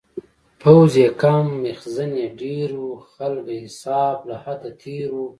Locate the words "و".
5.13-5.19